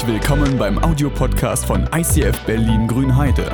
Herzlich 0.00 0.22
willkommen 0.22 0.56
beim 0.56 0.82
Audiopodcast 0.82 1.66
von 1.66 1.86
ICF 1.94 2.46
Berlin 2.46 2.88
Grünheide. 2.88 3.52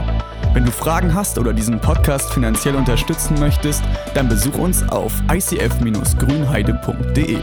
Wenn 0.52 0.64
du 0.64 0.70
Fragen 0.70 1.12
hast 1.12 1.40
oder 1.40 1.52
diesen 1.52 1.80
Podcast 1.80 2.32
finanziell 2.32 2.76
unterstützen 2.76 3.36
möchtest, 3.40 3.82
dann 4.14 4.28
besuch 4.28 4.56
uns 4.56 4.88
auf 4.88 5.12
icf-grünheide.de. 5.28 7.40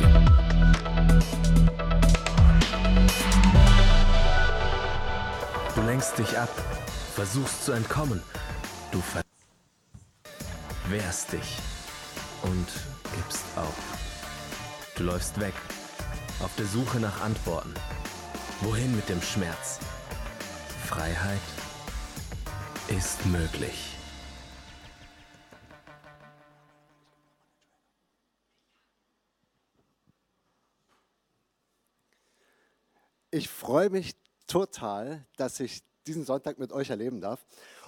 Du 5.76 5.82
lenkst 5.82 6.18
dich 6.18 6.38
ab, 6.38 6.48
versuchst 7.14 7.66
zu 7.66 7.74
entkommen, 7.74 8.22
du 8.94 9.02
ver 9.02 9.22
wehrst 10.88 11.34
dich 11.34 11.58
und 12.44 12.68
gibst 13.18 13.44
auf. 13.58 13.76
Du 14.96 15.04
läufst 15.04 15.42
weg, 15.42 15.56
auf 16.42 16.56
der 16.56 16.68
Suche 16.68 17.02
nach 17.02 17.22
Antworten. 17.22 17.74
Wohin 18.64 18.96
mit 18.96 19.10
dem 19.10 19.22
Schmerz? 19.22 19.78
Freiheit 20.86 21.42
ist 22.88 23.26
möglich. 23.26 23.98
Ich 33.32 33.50
freue 33.50 33.90
mich 33.90 34.16
total, 34.48 35.26
dass 35.36 35.60
ich 35.60 35.84
diesen 36.08 36.24
Sonntag 36.24 36.58
mit 36.58 36.72
euch 36.72 36.90
erleben 36.90 37.20
darf. 37.20 37.46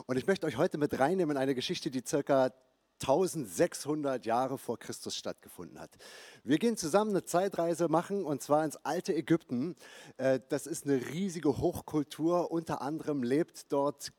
Und 0.08 0.18
ich 0.18 0.28
möchte 0.28 0.46
euch 0.46 0.58
heute 0.58 0.78
mit 0.78 1.00
reinnehmen 1.00 1.38
in 1.38 1.42
eine 1.42 1.55
Geschichte, 1.55 1.90
die 1.90 2.04
circa 2.05 2.52
1600 3.02 4.26
Jahre 4.26 4.58
vor 4.58 4.80
Christus 4.80 5.16
stattgefunden 5.16 5.80
hat. 5.80 5.91
Wir 6.44 6.58
gehen 6.58 6.77
zusammen 6.77 7.12
eine 7.12 7.26
Zeitreise 7.26 7.87
machen 7.87 8.26
und 8.26 8.41
zwar 8.41 8.63
ins 8.65 8.77
alte 8.77 9.13
Ägypten. 9.13 9.76
Äh, 10.18 10.40
das 10.49 10.68
ist 10.68 10.85
eine 10.85 11.05
riesige 11.07 11.57
Hochkultur. 11.57 12.52
Unter 12.52 12.82
anderem 12.82 13.24
lebt 13.24 13.71
dort 13.71 14.12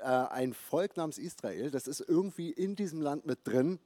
äh, 0.00 0.06
ein 0.06 0.52
Volk 0.52 0.96
namens 0.96 1.18
Israel. 1.18 1.70
Das 1.70 1.86
ist 1.86 2.00
irgendwie 2.00 2.50
in 2.50 2.76
diesem 2.76 3.00
Land 3.00 3.26
mit 3.26 3.40
drin. 3.44 3.78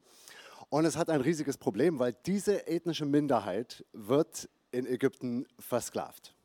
Und 0.69 0.85
es 0.85 0.97
hat 0.97 1.09
ein 1.09 1.21
riesiges 1.21 1.57
Problem, 1.57 1.97
weil 1.99 2.15
diese 2.25 2.67
ethnische 2.67 3.05
Minderheit 3.05 3.85
wird 3.93 4.49
in 4.71 4.85
Ägypten 4.85 5.47
versklavt 5.57 6.35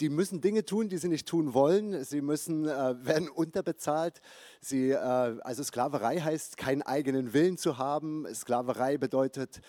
die 0.00 0.08
müssen 0.08 0.40
Dinge 0.40 0.64
tun, 0.64 0.88
die 0.88 0.96
sie 0.96 1.08
nicht 1.08 1.28
tun 1.28 1.52
wollen. 1.52 2.04
Sie 2.04 2.22
müssen, 2.22 2.66
äh, 2.66 3.04
werden 3.04 3.28
unterbezahlt. 3.28 4.20
Sie, 4.60 4.90
äh, 4.90 4.96
also 4.96 5.62
Sklaverei 5.62 6.18
heißt, 6.20 6.56
keinen 6.56 6.82
eigenen 6.82 7.32
Willen 7.32 7.58
zu 7.58 7.78
haben. 7.78 8.26
Sklaverei 8.34 8.96
bedeutet, 8.96 9.60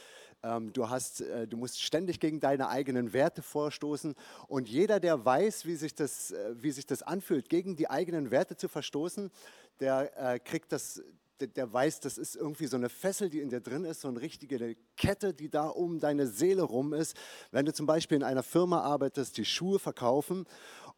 ähm, 0.43 0.73
du, 0.73 0.89
hast, 0.89 1.21
äh, 1.21 1.47
du 1.47 1.57
musst 1.57 1.81
ständig 1.81 2.19
gegen 2.19 2.39
deine 2.39 2.69
eigenen 2.69 3.13
Werte 3.13 3.41
vorstoßen. 3.41 4.15
Und 4.47 4.67
jeder, 4.69 4.99
der 4.99 5.23
weiß, 5.23 5.65
wie 5.65 5.75
sich 5.75 5.93
das, 5.93 6.31
äh, 6.31 6.55
wie 6.55 6.71
sich 6.71 6.85
das 6.85 7.03
anfühlt, 7.03 7.49
gegen 7.49 7.75
die 7.75 7.89
eigenen 7.89 8.31
Werte 8.31 8.55
zu 8.55 8.67
verstoßen, 8.67 9.29
der 9.79 10.11
äh, 10.17 10.39
kriegt 10.39 10.71
das, 10.71 11.03
der, 11.41 11.47
der 11.47 11.73
weiß, 11.73 11.99
das 11.99 12.17
ist 12.17 12.35
irgendwie 12.35 12.67
so 12.67 12.77
eine 12.77 12.89
Fessel, 12.89 13.29
die 13.29 13.39
in 13.39 13.49
dir 13.49 13.59
drin 13.59 13.83
ist, 13.83 14.01
so 14.01 14.07
eine 14.07 14.21
richtige 14.21 14.75
Kette, 14.95 15.33
die 15.33 15.49
da 15.49 15.67
um 15.67 15.99
deine 15.99 16.27
Seele 16.27 16.61
rum 16.61 16.93
ist. 16.93 17.17
Wenn 17.51 17.65
du 17.65 17.73
zum 17.73 17.85
Beispiel 17.85 18.17
in 18.17 18.23
einer 18.23 18.43
Firma 18.43 18.81
arbeitest, 18.81 19.37
die 19.37 19.45
Schuhe 19.45 19.79
verkaufen 19.79 20.45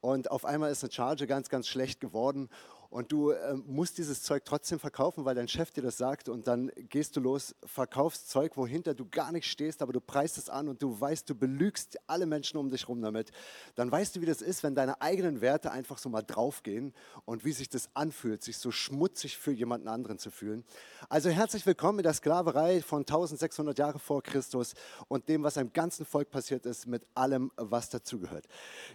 und 0.02 0.30
auf 0.30 0.46
einmal 0.46 0.72
ist 0.72 0.84
eine 0.84 0.92
Charge 0.92 1.28
ganz, 1.28 1.50
ganz 1.50 1.68
schlecht 1.68 2.02
geworden 2.02 2.50
und 2.94 3.12
du 3.12 3.32
äh, 3.32 3.56
musst 3.66 3.98
dieses 3.98 4.22
Zeug 4.22 4.46
trotzdem 4.46 4.78
verkaufen, 4.78 5.26
weil 5.26 5.34
dein 5.34 5.48
Chef 5.48 5.72
dir 5.72 5.82
das 5.82 5.98
sagt 5.98 6.30
und 6.30 6.48
dann 6.48 6.72
gehst 6.90 7.16
du 7.16 7.22
los, 7.22 7.56
verkaufst 7.66 8.30
Zeug, 8.30 8.56
wohinter 8.56 8.94
du 8.94 9.08
gar 9.10 9.32
nicht 9.32 9.50
stehst, 9.50 9.82
aber 9.82 9.94
du 9.94 10.00
preist 10.00 10.38
es 10.38 10.48
an 10.48 10.70
und 10.70 10.84
du 10.84 11.02
weißt, 11.02 11.28
du 11.28 11.34
belügst 11.34 11.98
alle 12.06 12.28
Menschen 12.28 12.58
um 12.58 12.70
dich 12.70 12.88
rum 12.88 13.02
damit, 13.02 13.32
dann 13.74 13.92
weißt 13.92 14.16
du, 14.16 14.22
wie 14.22 14.28
das 14.28 14.44
ist, 14.44 14.62
wenn 14.62 14.76
deine 14.76 15.02
eigenen 15.02 15.42
Werte 15.42 15.72
einfach 15.72 15.98
so 15.98 16.08
mal 16.08 16.22
draufgehen 16.22 16.94
und 17.26 17.44
wie 17.46 17.52
sich 17.52 17.68
das 17.68 17.90
anfühlt, 17.96 18.44
sich 18.44 18.60
so 18.60 18.70
schmutzig 18.70 19.40
für 19.40 19.52
jemanden 19.52 19.88
anderen 19.88 20.20
zu 20.20 20.30
fühlen. 20.30 20.64
Also 21.10 21.32
herzlich 21.32 21.66
willkommen 21.66 21.98
in 21.98 22.04
der 22.04 22.14
Sklaverei 22.14 22.84
von 22.84 23.00
1600 23.00 23.80
Jahre 23.80 23.98
vor 23.98 24.22
Christus 24.22 24.76
und 25.08 25.30
dem, 25.30 25.42
was 25.42 25.58
einem 25.58 25.74
ganzen 25.74 26.06
Volk 26.06 26.30
passiert 26.30 26.68
ist, 26.68 26.86
mit 26.86 27.08
allem, 27.16 27.52
was 27.56 27.90
dazugehört. 27.90 28.46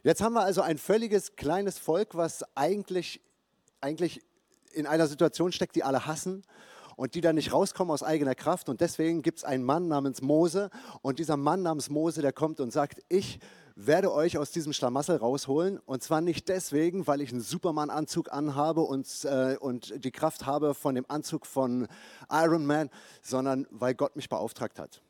Jetzt 0.04 0.22
haben 0.22 0.34
wir 0.34 0.42
also 0.42 0.62
ein 0.62 0.78
völliges 0.78 1.34
kleines 1.34 1.78
Volk, 1.78 2.14
was 2.14 2.44
eigentlich 2.54 3.20
eigentlich 3.80 4.22
in 4.72 4.86
einer 4.86 5.06
Situation 5.06 5.52
steckt, 5.52 5.76
die 5.76 5.84
alle 5.84 6.06
hassen 6.06 6.44
und 6.96 7.14
die 7.14 7.20
dann 7.20 7.36
nicht 7.36 7.52
rauskommen 7.52 7.92
aus 7.92 8.02
eigener 8.02 8.34
Kraft. 8.34 8.68
Und 8.68 8.80
deswegen 8.80 9.22
gibt 9.22 9.38
es 9.38 9.44
einen 9.44 9.64
Mann 9.64 9.88
namens 9.88 10.20
Mose 10.20 10.70
und 11.00 11.18
dieser 11.18 11.36
Mann 11.36 11.62
namens 11.62 11.90
Mose, 11.90 12.22
der 12.22 12.32
kommt 12.32 12.60
und 12.60 12.72
sagt, 12.72 13.02
ich 13.08 13.38
werde 13.76 14.12
euch 14.12 14.36
aus 14.36 14.50
diesem 14.50 14.72
Schlamassel 14.72 15.16
rausholen. 15.16 15.78
Und 15.78 16.02
zwar 16.02 16.20
nicht 16.20 16.48
deswegen, 16.48 17.06
weil 17.06 17.20
ich 17.20 17.30
einen 17.30 17.40
Superman-Anzug 17.40 18.32
anhabe 18.32 18.80
und, 18.80 19.06
äh, 19.24 19.56
und 19.60 20.04
die 20.04 20.10
Kraft 20.10 20.46
habe 20.46 20.74
von 20.74 20.96
dem 20.96 21.04
Anzug 21.08 21.46
von 21.46 21.86
Iron 22.28 22.66
Man, 22.66 22.90
sondern 23.22 23.68
weil 23.70 23.94
Gott 23.94 24.16
mich 24.16 24.28
beauftragt 24.28 24.80
hat. 24.80 25.00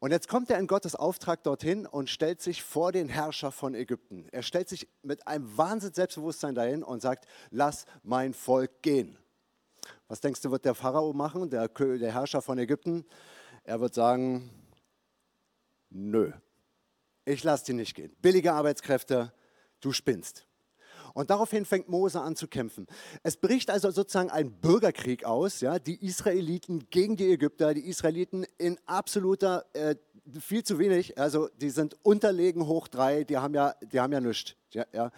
Und 0.00 0.12
jetzt 0.12 0.28
kommt 0.28 0.50
er 0.50 0.58
in 0.58 0.66
Gottes 0.66 0.96
Auftrag 0.96 1.42
dorthin 1.44 1.86
und 1.86 2.08
stellt 2.08 2.40
sich 2.40 2.62
vor 2.62 2.90
den 2.90 3.10
Herrscher 3.10 3.52
von 3.52 3.74
Ägypten. 3.74 4.26
Er 4.32 4.42
stellt 4.42 4.68
sich 4.68 4.88
mit 5.02 5.28
einem 5.28 5.56
Wahnsinn 5.58 5.92
Selbstbewusstsein 5.92 6.54
dahin 6.54 6.82
und 6.82 7.02
sagt, 7.02 7.26
lass 7.50 7.84
mein 8.02 8.32
Volk 8.32 8.80
gehen. 8.80 9.18
Was 10.08 10.22
denkst 10.22 10.40
du, 10.40 10.50
wird 10.50 10.64
der 10.64 10.74
Pharao 10.74 11.12
machen, 11.12 11.50
der, 11.50 11.68
der 11.68 12.14
Herrscher 12.14 12.40
von 12.40 12.58
Ägypten? 12.58 13.04
Er 13.62 13.80
wird 13.80 13.92
sagen, 13.92 14.50
nö, 15.90 16.32
ich 17.26 17.44
lasse 17.44 17.66
die 17.66 17.74
nicht 17.74 17.94
gehen. 17.94 18.16
Billige 18.22 18.54
Arbeitskräfte, 18.54 19.34
du 19.80 19.92
spinnst. 19.92 20.46
Und 21.14 21.30
daraufhin 21.30 21.64
fängt 21.64 21.88
Mose 21.88 22.20
an 22.20 22.36
zu 22.36 22.48
kämpfen. 22.48 22.86
Es 23.22 23.36
bricht 23.36 23.70
also 23.70 23.90
sozusagen 23.90 24.30
ein 24.30 24.52
Bürgerkrieg 24.52 25.24
aus, 25.24 25.60
ja, 25.60 25.78
die 25.78 26.04
Israeliten 26.04 26.88
gegen 26.90 27.16
die 27.16 27.30
Ägypter, 27.32 27.74
die 27.74 27.88
Israeliten 27.88 28.44
in 28.58 28.78
absoluter, 28.86 29.66
äh, 29.72 29.96
viel 30.38 30.62
zu 30.62 30.78
wenig, 30.78 31.18
also 31.18 31.48
die 31.60 31.70
sind 31.70 31.96
unterlegen 32.02 32.66
hoch 32.66 32.88
drei, 32.88 33.24
die 33.24 33.38
haben 33.38 33.54
ja, 33.54 33.74
die 33.92 34.00
haben 34.00 34.12
ja 34.12 34.20
nichts, 34.20 34.54
ja, 34.72 34.86
ja, 34.92 35.10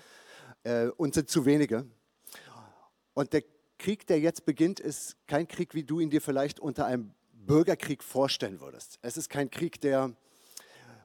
äh, 0.65 0.89
und 0.97 1.15
sind 1.15 1.29
zu 1.29 1.45
wenige. 1.45 1.87
Und 3.15 3.33
der 3.33 3.43
Krieg, 3.79 4.07
der 4.07 4.21
jetzt 4.21 4.45
beginnt, 4.45 4.81
ist 4.81 5.17
kein 5.27 5.49
Krieg, 5.49 5.75
wie 5.75 5.85
du 5.85 6.01
ihn 6.01 6.09
dir 6.09 6.21
vielleicht 6.21 6.61
unter 6.61 6.87
einem 6.87 7.15
Bürgerkrieg 7.33 8.03
vorstellen 8.03 8.61
würdest. 8.61 8.99
Es 9.03 9.17
ist 9.17 9.29
kein 9.29 9.51
Krieg, 9.51 9.81
der 9.81 10.15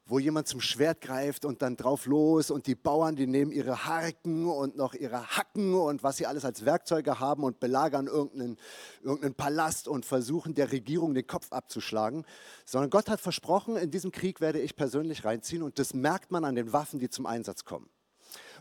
wo 0.07 0.19
jemand 0.19 0.47
zum 0.47 0.61
Schwert 0.61 1.01
greift 1.01 1.43
und 1.43 1.61
dann 1.61 1.75
drauf 1.75 2.05
los 2.05 2.49
und 2.49 2.65
die 2.67 2.75
Bauern, 2.75 3.15
die 3.15 3.27
nehmen 3.27 3.51
ihre 3.51 3.85
Harken 3.85 4.47
und 4.47 4.77
noch 4.77 4.93
ihre 4.93 5.35
Hacken 5.35 5.75
und 5.75 6.01
was 6.01 6.17
sie 6.17 6.25
alles 6.25 6.45
als 6.45 6.65
Werkzeuge 6.65 7.19
haben 7.19 7.43
und 7.43 7.59
belagern 7.59 8.07
irgendeinen, 8.07 8.57
irgendeinen 9.01 9.35
Palast 9.35 9.87
und 9.87 10.05
versuchen 10.05 10.55
der 10.55 10.71
Regierung 10.71 11.13
den 11.13 11.27
Kopf 11.27 11.51
abzuschlagen, 11.51 12.25
sondern 12.65 12.89
Gott 12.89 13.09
hat 13.09 13.19
versprochen, 13.19 13.75
in 13.75 13.91
diesem 13.91 14.11
Krieg 14.11 14.39
werde 14.39 14.59
ich 14.59 14.75
persönlich 14.75 15.25
reinziehen 15.25 15.61
und 15.61 15.77
das 15.77 15.93
merkt 15.93 16.31
man 16.31 16.45
an 16.45 16.55
den 16.55 16.71
Waffen, 16.71 16.99
die 16.99 17.09
zum 17.09 17.25
Einsatz 17.25 17.65
kommen. 17.65 17.89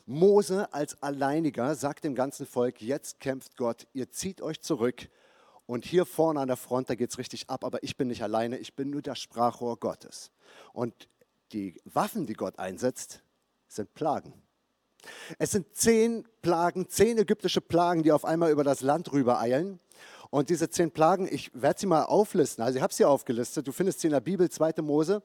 Mose 0.05 0.73
als 0.73 1.01
Alleiniger 1.03 1.75
sagt 1.75 2.05
dem 2.05 2.15
ganzen 2.15 2.47
Volk, 2.47 2.83
jetzt 2.83 3.21
kämpft 3.21 3.57
Gott, 3.57 3.87
ihr 3.93 4.11
zieht 4.11 4.41
euch 4.41 4.61
zurück 4.61 5.09
und 5.67 5.85
hier 5.85 6.07
vorne 6.07 6.41
an 6.41 6.49
der 6.49 6.57
Front, 6.57 6.91
da 6.91 6.95
geht 6.95 7.11
es 7.11 7.19
richtig 7.19 7.51
ab, 7.51 7.65
aber 7.65 7.83
ich 7.83 7.97
bin 7.97 8.09
nicht 8.09 8.23
alleine, 8.23 8.59
ich 8.59 8.75
bin 8.75 8.91
nur 8.91 9.03
das 9.03 9.19
Sprachrohr 9.19 9.79
Gottes. 9.79 10.31
Und 10.73 11.09
die 11.53 11.81
Waffen, 11.85 12.27
die 12.27 12.35
Gott 12.35 12.59
einsetzt, 12.59 13.23
sind 13.69 13.93
Plagen. 13.95 14.33
Es 15.39 15.53
sind 15.53 15.75
zehn 15.75 16.27
Plagen, 16.43 16.89
zehn 16.89 17.19
ägyptische 17.19 17.61
Plagen, 17.61 18.03
die 18.03 18.13
auf 18.13 18.25
einmal 18.25 18.51
über 18.51 18.65
das 18.65 18.81
Land 18.81 19.13
rüber 19.13 19.41
eilen. 19.41 19.81
Und 20.31 20.51
diese 20.51 20.71
zehn 20.71 20.91
Plagen, 20.91 21.29
ich 21.31 21.51
werde 21.55 21.81
sie 21.81 21.87
mal 21.87 22.05
auflisten. 22.05 22.65
Also 22.65 22.77
ich 22.77 22.83
habe 22.83 22.93
sie 22.93 23.05
aufgelistet. 23.05 23.67
Du 23.67 23.73
findest 23.73 24.01
sie 24.01 24.09
in 24.09 24.13
der 24.13 24.21
Bibel, 24.21 24.51
2. 24.51 24.83
Mose. 24.83 25.23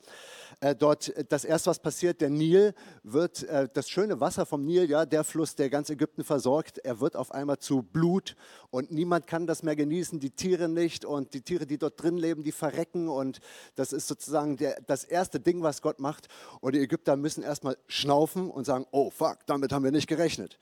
Äh, 0.59 0.75
dort 0.75 1.15
äh, 1.15 1.23
das 1.27 1.45
erste, 1.45 1.69
was 1.69 1.79
passiert, 1.79 2.21
der 2.21 2.29
Nil 2.29 2.73
wird, 3.03 3.43
äh, 3.43 3.67
das 3.73 3.89
schöne 3.89 4.19
Wasser 4.19 4.45
vom 4.45 4.65
Nil, 4.65 4.89
ja, 4.89 5.05
der 5.05 5.23
Fluss, 5.23 5.55
der 5.55 5.69
ganz 5.69 5.89
Ägypten 5.89 6.23
versorgt, 6.23 6.77
er 6.79 6.99
wird 6.99 7.15
auf 7.15 7.31
einmal 7.31 7.57
zu 7.57 7.81
Blut 7.81 8.35
und 8.69 8.91
niemand 8.91 9.27
kann 9.27 9.47
das 9.47 9.63
mehr 9.63 9.75
genießen, 9.75 10.19
die 10.19 10.31
Tiere 10.31 10.69
nicht 10.69 11.05
und 11.05 11.33
die 11.33 11.41
Tiere, 11.41 11.65
die 11.65 11.77
dort 11.77 12.01
drin 12.01 12.17
leben, 12.17 12.43
die 12.43 12.51
verrecken 12.51 13.07
und 13.09 13.39
das 13.75 13.93
ist 13.93 14.07
sozusagen 14.07 14.57
der, 14.57 14.81
das 14.85 15.03
erste 15.03 15.39
Ding, 15.39 15.63
was 15.63 15.81
Gott 15.81 15.99
macht. 15.99 16.27
Und 16.59 16.75
die 16.75 16.79
Ägypter 16.79 17.15
müssen 17.15 17.43
erstmal 17.43 17.77
schnaufen 17.87 18.49
und 18.49 18.65
sagen, 18.65 18.85
oh 18.91 19.09
fuck, 19.09 19.39
damit 19.45 19.71
haben 19.71 19.83
wir 19.83 19.91
nicht 19.91 20.07
gerechnet. 20.07 20.59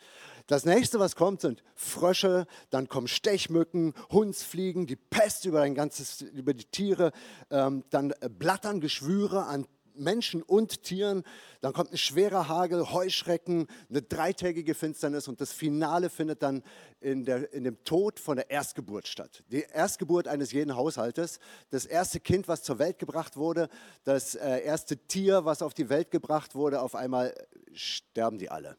Das 0.49 0.65
nächste, 0.65 0.97
was 0.99 1.15
kommt, 1.15 1.41
sind 1.41 1.61
Frösche, 1.75 2.47
dann 2.71 2.89
kommen 2.89 3.07
Stechmücken, 3.07 3.93
Hundsfliegen, 4.09 4.87
die 4.87 4.95
Pest 4.95 5.45
über, 5.45 5.61
ein 5.61 5.75
ganzes, 5.75 6.21
über 6.21 6.55
die 6.55 6.65
Tiere, 6.65 7.11
ähm, 7.51 7.83
dann 7.91 8.15
Blatterngeschwüre 8.39 9.45
an 9.45 9.67
Menschen 9.93 10.41
und 10.41 10.81
Tieren. 10.81 11.21
Dann 11.61 11.73
kommt 11.73 11.91
ein 11.91 11.99
schwerer 11.99 12.47
Hagel, 12.47 12.91
Heuschrecken, 12.91 13.67
eine 13.91 14.01
dreitägige 14.01 14.73
Finsternis 14.73 15.27
und 15.27 15.39
das 15.39 15.53
Finale 15.53 16.09
findet 16.09 16.41
dann 16.41 16.63
in, 16.99 17.25
der, 17.25 17.53
in 17.53 17.63
dem 17.63 17.83
Tod 17.83 18.19
von 18.19 18.37
der 18.37 18.49
Erstgeburt 18.49 19.07
statt. 19.07 19.43
Die 19.51 19.61
Erstgeburt 19.71 20.27
eines 20.27 20.51
jeden 20.51 20.75
Haushaltes, 20.75 21.39
das 21.69 21.85
erste 21.85 22.19
Kind, 22.19 22.47
was 22.47 22.63
zur 22.63 22.79
Welt 22.79 22.97
gebracht 22.97 23.37
wurde, 23.37 23.69
das 24.03 24.33
äh, 24.33 24.61
erste 24.61 24.97
Tier, 24.97 25.45
was 25.45 25.61
auf 25.61 25.75
die 25.75 25.89
Welt 25.89 26.09
gebracht 26.09 26.55
wurde, 26.55 26.81
auf 26.81 26.95
einmal 26.95 27.35
sterben 27.71 28.39
die 28.39 28.49
alle. 28.49 28.77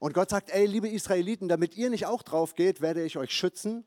Und 0.00 0.14
Gott 0.14 0.30
sagt, 0.30 0.50
ey, 0.50 0.66
liebe 0.66 0.88
Israeliten, 0.88 1.48
damit 1.48 1.76
ihr 1.76 1.90
nicht 1.90 2.06
auch 2.06 2.22
drauf 2.22 2.54
geht, 2.54 2.80
werde 2.80 3.04
ich 3.04 3.16
euch 3.16 3.32
schützen. 3.32 3.84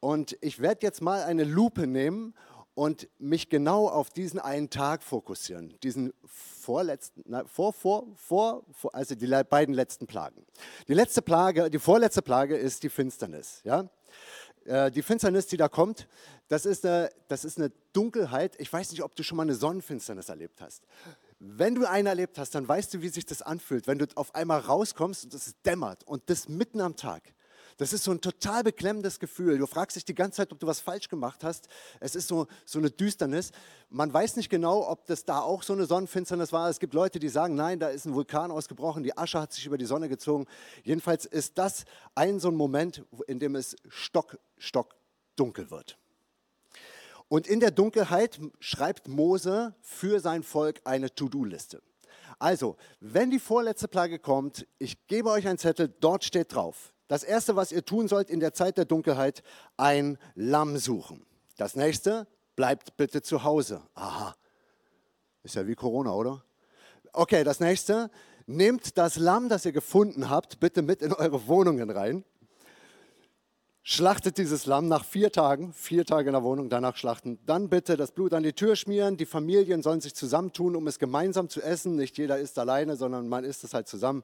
Und 0.00 0.36
ich 0.40 0.60
werde 0.60 0.86
jetzt 0.86 1.02
mal 1.02 1.22
eine 1.22 1.44
Lupe 1.44 1.86
nehmen 1.86 2.34
und 2.74 3.08
mich 3.18 3.50
genau 3.50 3.88
auf 3.88 4.10
diesen 4.10 4.40
einen 4.40 4.70
Tag 4.70 5.02
fokussieren, 5.02 5.74
diesen 5.82 6.14
vorletzten, 6.24 7.22
na, 7.26 7.44
vor, 7.44 7.72
vor, 7.72 8.06
vor, 8.16 8.64
vor, 8.72 8.94
also 8.94 9.14
die 9.14 9.26
beiden 9.26 9.74
letzten 9.74 10.06
Plagen. 10.06 10.46
Die 10.88 10.94
letzte 10.94 11.20
Plage, 11.20 11.68
die 11.68 11.78
vorletzte 11.78 12.22
Plage 12.22 12.56
ist 12.56 12.82
die 12.82 12.88
Finsternis. 12.88 13.60
Ja? 13.64 13.90
Äh, 14.64 14.90
die 14.90 15.02
Finsternis, 15.02 15.46
die 15.46 15.56
da 15.56 15.68
kommt, 15.68 16.08
das 16.48 16.64
ist, 16.64 16.86
eine, 16.86 17.10
das 17.28 17.44
ist 17.44 17.58
eine 17.58 17.70
Dunkelheit. 17.92 18.54
Ich 18.58 18.72
weiß 18.72 18.90
nicht, 18.92 19.02
ob 19.02 19.14
du 19.14 19.22
schon 19.22 19.36
mal 19.36 19.42
eine 19.42 19.54
Sonnenfinsternis 19.54 20.28
erlebt 20.28 20.60
hast. 20.60 20.84
Wenn 21.42 21.74
du 21.74 21.88
eine 21.88 22.10
erlebt 22.10 22.38
hast, 22.38 22.54
dann 22.54 22.68
weißt 22.68 22.92
du, 22.92 23.00
wie 23.00 23.08
sich 23.08 23.24
das 23.24 23.40
anfühlt, 23.40 23.86
wenn 23.86 23.98
du 23.98 24.06
auf 24.14 24.34
einmal 24.34 24.60
rauskommst 24.60 25.24
und 25.24 25.32
es 25.32 25.54
dämmert 25.62 26.04
und 26.04 26.28
das 26.28 26.50
mitten 26.50 26.82
am 26.82 26.96
Tag. 26.96 27.22
Das 27.78 27.94
ist 27.94 28.04
so 28.04 28.10
ein 28.10 28.20
total 28.20 28.62
beklemmendes 28.62 29.18
Gefühl. 29.18 29.56
Du 29.56 29.66
fragst 29.66 29.96
dich 29.96 30.04
die 30.04 30.14
ganze 30.14 30.36
Zeit, 30.36 30.52
ob 30.52 30.58
du 30.58 30.66
was 30.66 30.80
falsch 30.80 31.08
gemacht 31.08 31.42
hast. 31.42 31.68
Es 31.98 32.14
ist 32.14 32.28
so, 32.28 32.46
so 32.66 32.78
eine 32.78 32.90
Düsternis. 32.90 33.52
Man 33.88 34.12
weiß 34.12 34.36
nicht 34.36 34.50
genau, 34.50 34.86
ob 34.86 35.06
das 35.06 35.24
da 35.24 35.40
auch 35.40 35.62
so 35.62 35.72
eine 35.72 35.86
Sonnenfinsternis 35.86 36.52
war. 36.52 36.68
Es 36.68 36.78
gibt 36.78 36.92
Leute, 36.92 37.18
die 37.18 37.30
sagen, 37.30 37.54
nein, 37.54 37.80
da 37.80 37.88
ist 37.88 38.04
ein 38.04 38.12
Vulkan 38.12 38.50
ausgebrochen, 38.50 39.02
die 39.02 39.16
Asche 39.16 39.40
hat 39.40 39.54
sich 39.54 39.64
über 39.64 39.78
die 39.78 39.86
Sonne 39.86 40.10
gezogen. 40.10 40.44
Jedenfalls 40.84 41.24
ist 41.24 41.56
das 41.56 41.86
ein 42.14 42.38
so 42.38 42.48
ein 42.48 42.54
Moment, 42.54 43.02
in 43.28 43.38
dem 43.38 43.56
es 43.56 43.76
stock, 43.88 44.38
stock 44.58 44.94
dunkel 45.36 45.70
wird. 45.70 45.96
Und 47.30 47.46
in 47.46 47.60
der 47.60 47.70
Dunkelheit 47.70 48.40
schreibt 48.58 49.06
Mose 49.06 49.72
für 49.80 50.18
sein 50.18 50.42
Volk 50.42 50.80
eine 50.82 51.14
To-Do-Liste. 51.14 51.80
Also, 52.40 52.76
wenn 52.98 53.30
die 53.30 53.38
vorletzte 53.38 53.86
Plage 53.86 54.18
kommt, 54.18 54.66
ich 54.78 55.06
gebe 55.06 55.30
euch 55.30 55.46
einen 55.46 55.56
Zettel, 55.56 55.94
dort 56.00 56.24
steht 56.24 56.52
drauf, 56.52 56.92
das 57.06 57.22
Erste, 57.22 57.54
was 57.54 57.70
ihr 57.70 57.84
tun 57.84 58.08
sollt 58.08 58.30
in 58.30 58.40
der 58.40 58.52
Zeit 58.52 58.78
der 58.78 58.84
Dunkelheit, 58.84 59.44
ein 59.76 60.18
Lamm 60.34 60.76
suchen. 60.76 61.24
Das 61.56 61.76
Nächste, 61.76 62.26
bleibt 62.56 62.96
bitte 62.96 63.22
zu 63.22 63.44
Hause. 63.44 63.80
Aha, 63.94 64.34
ist 65.44 65.54
ja 65.54 65.68
wie 65.68 65.76
Corona, 65.76 66.12
oder? 66.12 66.42
Okay, 67.12 67.44
das 67.44 67.60
Nächste, 67.60 68.10
nehmt 68.46 68.98
das 68.98 69.14
Lamm, 69.14 69.48
das 69.48 69.64
ihr 69.64 69.72
gefunden 69.72 70.30
habt, 70.30 70.58
bitte 70.58 70.82
mit 70.82 71.00
in 71.00 71.12
eure 71.12 71.46
Wohnungen 71.46 71.90
rein 71.90 72.24
schlachtet 73.82 74.36
dieses 74.36 74.66
Lamm 74.66 74.88
nach 74.88 75.04
vier 75.04 75.32
Tagen, 75.32 75.72
vier 75.72 76.04
Tage 76.04 76.28
in 76.28 76.34
der 76.34 76.42
Wohnung, 76.42 76.68
danach 76.68 76.96
schlachten. 76.96 77.38
Dann 77.46 77.70
bitte 77.70 77.96
das 77.96 78.12
Blut 78.12 78.34
an 78.34 78.42
die 78.42 78.52
Tür 78.52 78.76
schmieren. 78.76 79.16
Die 79.16 79.26
Familien 79.26 79.82
sollen 79.82 80.00
sich 80.00 80.14
zusammentun, 80.14 80.76
um 80.76 80.86
es 80.86 80.98
gemeinsam 80.98 81.48
zu 81.48 81.62
essen. 81.62 81.96
Nicht 81.96 82.18
jeder 82.18 82.38
isst 82.38 82.58
alleine, 82.58 82.96
sondern 82.96 83.28
man 83.28 83.44
isst 83.44 83.64
es 83.64 83.72
halt 83.72 83.88
zusammen. 83.88 84.22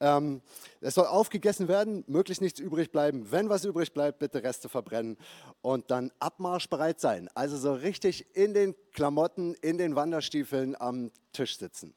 Ähm, 0.00 0.40
es 0.80 0.94
soll 0.94 1.06
aufgegessen 1.06 1.68
werden, 1.68 2.04
möglichst 2.06 2.40
nichts 2.40 2.58
übrig 2.58 2.90
bleiben. 2.90 3.30
Wenn 3.30 3.50
was 3.50 3.64
übrig 3.64 3.92
bleibt, 3.92 4.18
bitte 4.18 4.42
Reste 4.42 4.68
verbrennen 4.68 5.18
und 5.60 5.90
dann 5.90 6.10
abmarschbereit 6.18 6.98
sein. 6.98 7.28
Also 7.34 7.58
so 7.58 7.74
richtig 7.74 8.34
in 8.34 8.54
den 8.54 8.74
Klamotten, 8.92 9.54
in 9.60 9.76
den 9.76 9.94
Wanderstiefeln 9.94 10.74
am 10.80 11.10
Tisch 11.32 11.58
sitzen. 11.58 11.94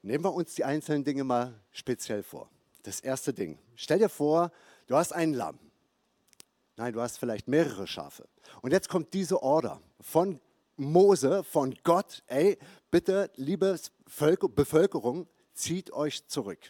Nehmen 0.00 0.24
wir 0.24 0.32
uns 0.32 0.54
die 0.54 0.64
einzelnen 0.64 1.04
Dinge 1.04 1.24
mal 1.24 1.60
speziell 1.70 2.22
vor. 2.22 2.48
Das 2.82 3.00
erste 3.00 3.34
Ding. 3.34 3.58
Stell 3.74 3.98
dir 3.98 4.08
vor, 4.08 4.52
du 4.86 4.96
hast 4.96 5.12
ein 5.12 5.34
Lamm. 5.34 5.58
Nein, 6.78 6.92
du 6.92 7.00
hast 7.00 7.18
vielleicht 7.18 7.48
mehrere 7.48 7.88
Schafe. 7.88 8.28
Und 8.62 8.70
jetzt 8.70 8.88
kommt 8.88 9.12
diese 9.12 9.42
Order 9.42 9.82
von 10.00 10.40
Mose, 10.76 11.42
von 11.42 11.74
Gott, 11.82 12.22
ey, 12.28 12.56
bitte, 12.92 13.32
liebe 13.34 13.76
Bevölkerung, 14.06 15.26
zieht 15.54 15.92
euch 15.92 16.28
zurück. 16.28 16.60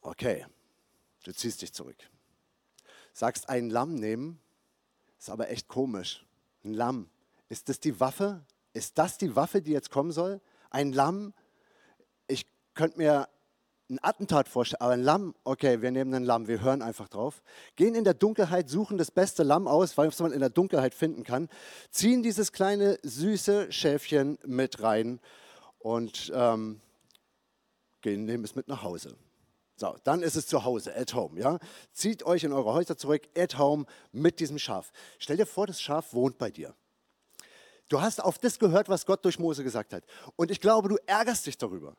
Okay, 0.00 0.44
du 1.22 1.32
ziehst 1.32 1.62
dich 1.62 1.72
zurück. 1.72 1.96
Sagst 3.12 3.48
ein 3.48 3.70
Lamm 3.70 3.94
nehmen, 3.94 4.40
ist 5.16 5.30
aber 5.30 5.50
echt 5.50 5.68
komisch. 5.68 6.26
Ein 6.64 6.74
Lamm. 6.74 7.08
Ist 7.48 7.68
das 7.68 7.78
die 7.78 8.00
Waffe? 8.00 8.44
Ist 8.72 8.98
das 8.98 9.18
die 9.18 9.36
Waffe, 9.36 9.62
die 9.62 9.70
jetzt 9.70 9.92
kommen 9.92 10.10
soll? 10.10 10.40
Ein 10.68 10.92
Lamm? 10.92 11.32
Ich 12.26 12.44
könnte 12.74 12.98
mir 12.98 13.28
ein 13.90 13.98
Attentat 14.02 14.48
vorstellen, 14.48 14.80
aber 14.80 14.92
ein 14.92 15.02
Lamm, 15.02 15.34
okay, 15.44 15.82
wir 15.82 15.90
nehmen 15.90 16.14
ein 16.14 16.24
Lamm, 16.24 16.48
wir 16.48 16.60
hören 16.62 16.80
einfach 16.80 17.08
drauf, 17.08 17.42
gehen 17.76 17.94
in 17.94 18.04
der 18.04 18.14
Dunkelheit, 18.14 18.68
suchen 18.68 18.96
das 18.96 19.10
beste 19.10 19.42
Lamm 19.42 19.68
aus, 19.68 19.96
was 19.98 20.18
man 20.20 20.32
in 20.32 20.40
der 20.40 20.50
Dunkelheit 20.50 20.94
finden 20.94 21.22
kann, 21.22 21.48
ziehen 21.90 22.22
dieses 22.22 22.52
kleine 22.52 22.98
süße 23.02 23.70
Schäfchen 23.72 24.38
mit 24.46 24.82
rein 24.82 25.20
und 25.78 26.32
ähm, 26.34 26.80
gehen, 28.00 28.24
nehmen 28.24 28.44
es 28.44 28.54
mit 28.54 28.68
nach 28.68 28.82
Hause. 28.82 29.16
So, 29.76 29.96
dann 30.04 30.22
ist 30.22 30.36
es 30.36 30.46
zu 30.46 30.64
Hause, 30.64 30.96
at 30.96 31.14
home, 31.14 31.38
ja. 31.38 31.58
Zieht 31.92 32.24
euch 32.24 32.44
in 32.44 32.52
eure 32.52 32.72
Häuser 32.72 32.96
zurück, 32.96 33.22
at 33.36 33.58
home, 33.58 33.86
mit 34.12 34.40
diesem 34.40 34.58
Schaf. 34.58 34.92
Stell 35.18 35.36
dir 35.36 35.46
vor, 35.46 35.66
das 35.66 35.80
Schaf 35.80 36.14
wohnt 36.14 36.38
bei 36.38 36.50
dir. 36.50 36.74
Du 37.88 38.00
hast 38.00 38.22
auf 38.22 38.38
das 38.38 38.58
gehört, 38.58 38.88
was 38.88 39.04
Gott 39.04 39.24
durch 39.24 39.38
Mose 39.38 39.62
gesagt 39.62 39.92
hat. 39.92 40.04
Und 40.36 40.50
ich 40.50 40.60
glaube, 40.60 40.88
du 40.88 40.96
ärgerst 41.06 41.46
dich 41.46 41.58
darüber. 41.58 41.96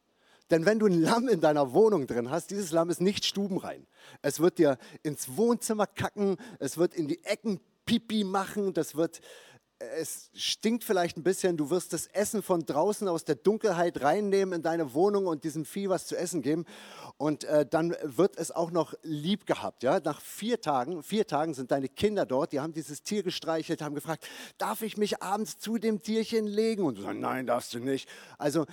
Denn 0.51 0.65
wenn 0.65 0.79
du 0.79 0.85
ein 0.85 1.01
Lamm 1.01 1.27
in 1.27 1.41
deiner 1.41 1.73
Wohnung 1.73 2.05
drin 2.07 2.29
hast, 2.29 2.51
dieses 2.51 2.71
Lamm 2.71 2.89
ist 2.89 3.01
nicht 3.01 3.25
stubenrein. 3.25 3.87
Es 4.21 4.39
wird 4.39 4.59
dir 4.59 4.77
ins 5.01 5.35
Wohnzimmer 5.37 5.87
kacken, 5.87 6.37
es 6.59 6.77
wird 6.77 6.93
in 6.93 7.07
die 7.07 7.23
Ecken 7.23 7.59
Pipi 7.85 8.23
machen, 8.23 8.73
das 8.73 8.95
wird, 8.95 9.21
es 9.77 10.29
stinkt 10.33 10.83
vielleicht 10.83 11.17
ein 11.17 11.23
bisschen, 11.23 11.57
du 11.57 11.69
wirst 11.69 11.93
das 11.93 12.07
Essen 12.07 12.41
von 12.41 12.65
draußen 12.65 13.07
aus 13.07 13.25
der 13.25 13.35
Dunkelheit 13.35 14.01
reinnehmen 14.01 14.55
in 14.55 14.61
deine 14.61 14.93
Wohnung 14.93 15.27
und 15.27 15.43
diesem 15.43 15.65
Vieh 15.65 15.89
was 15.89 16.07
zu 16.07 16.15
essen 16.15 16.41
geben. 16.41 16.65
Und 17.17 17.43
äh, 17.43 17.65
dann 17.65 17.95
wird 18.01 18.37
es 18.37 18.51
auch 18.51 18.71
noch 18.71 18.93
lieb 19.03 19.45
gehabt. 19.45 19.83
Ja? 19.83 19.99
Nach 20.03 20.21
vier 20.21 20.61
Tagen, 20.61 21.03
vier 21.03 21.27
Tagen 21.27 21.53
sind 21.53 21.71
deine 21.71 21.89
Kinder 21.89 22.25
dort, 22.25 22.53
die 22.53 22.59
haben 22.59 22.73
dieses 22.73 23.03
Tier 23.03 23.21
gestreichelt, 23.21 23.81
haben 23.81 23.95
gefragt, 23.95 24.27
darf 24.57 24.81
ich 24.81 24.97
mich 24.97 25.21
abends 25.21 25.57
zu 25.57 25.77
dem 25.77 26.01
Tierchen 26.01 26.47
legen? 26.47 26.83
Und 26.83 26.97
du 26.97 27.01
sagst, 27.01 27.19
nein, 27.19 27.45
darfst 27.45 27.73
du 27.73 27.79
nicht. 27.79 28.09
Also 28.37 28.65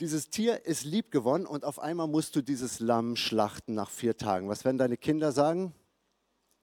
dieses 0.00 0.30
Tier 0.30 0.64
ist 0.64 0.84
lieb 0.84 1.10
gewonnen 1.10 1.46
und 1.46 1.64
auf 1.64 1.78
einmal 1.78 2.08
musst 2.08 2.34
du 2.34 2.42
dieses 2.42 2.80
Lamm 2.80 3.16
schlachten 3.16 3.74
nach 3.74 3.90
vier 3.90 4.16
Tagen. 4.16 4.48
Was 4.48 4.64
werden 4.64 4.78
deine 4.78 4.96
Kinder 4.96 5.30
sagen? 5.30 5.74